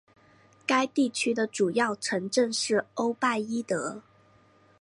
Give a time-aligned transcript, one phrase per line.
[0.65, 4.01] 该地区的主要城镇是欧拜伊德。